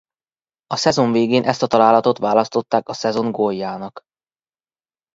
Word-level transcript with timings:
A 0.67 0.75
szezon 0.75 1.11
végén 1.11 1.43
ezt 1.43 1.63
a 1.63 1.67
találatot 1.67 2.17
választották 2.17 2.87
a 2.87 2.93
szezon 2.93 3.31
góljának. 3.31 4.01